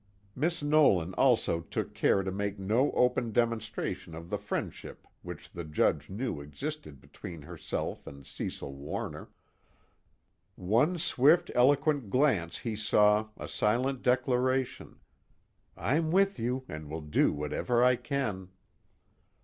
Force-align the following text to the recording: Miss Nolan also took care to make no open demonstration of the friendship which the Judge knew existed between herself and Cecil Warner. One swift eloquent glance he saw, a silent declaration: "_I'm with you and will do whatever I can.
Miss 0.35 0.63
Nolan 0.63 1.13
also 1.13 1.59
took 1.61 1.93
care 1.93 2.23
to 2.23 2.31
make 2.31 2.57
no 2.57 2.91
open 2.93 3.31
demonstration 3.31 4.15
of 4.15 4.31
the 4.31 4.39
friendship 4.39 5.05
which 5.21 5.51
the 5.51 5.63
Judge 5.63 6.09
knew 6.09 6.41
existed 6.41 6.99
between 6.99 7.43
herself 7.43 8.07
and 8.07 8.25
Cecil 8.25 8.73
Warner. 8.73 9.29
One 10.55 10.97
swift 10.97 11.51
eloquent 11.53 12.09
glance 12.09 12.57
he 12.57 12.75
saw, 12.75 13.29
a 13.37 13.47
silent 13.47 14.01
declaration: 14.01 14.99
"_I'm 15.77 16.09
with 16.09 16.39
you 16.39 16.65
and 16.67 16.89
will 16.89 17.01
do 17.01 17.31
whatever 17.31 17.83
I 17.83 17.95
can. 17.95 18.49